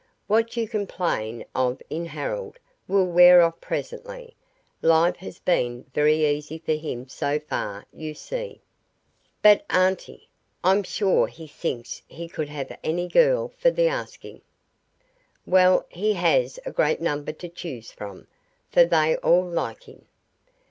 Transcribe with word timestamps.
"What 0.25 0.57
you 0.57 0.67
complain 0.67 1.45
of 1.53 1.79
in 1.87 2.07
Harold 2.07 2.57
will 2.87 3.05
wear 3.05 3.43
off 3.43 3.61
presently 3.61 4.35
life 4.81 5.17
has 5.17 5.37
been 5.37 5.85
very 5.93 6.25
easy 6.25 6.57
for 6.57 6.71
him 6.73 7.07
so 7.07 7.39
far, 7.39 7.85
you 7.93 8.15
see." 8.15 8.61
"But, 9.43 9.63
auntie, 9.69 10.27
I'm 10.63 10.81
sure 10.81 11.27
he 11.27 11.45
thinks 11.45 12.01
he 12.07 12.27
could 12.27 12.49
have 12.49 12.75
any 12.83 13.07
girl 13.07 13.49
for 13.59 13.69
the 13.69 13.89
asking." 13.89 14.41
"Well, 15.45 15.85
he 15.87 16.13
has 16.13 16.57
a 16.65 16.71
great 16.71 16.99
number 16.99 17.31
to 17.33 17.47
choose 17.47 17.91
from, 17.91 18.25
for 18.71 18.83
they 18.85 19.17
all 19.17 19.45
like 19.45 19.83
him." 19.83 20.07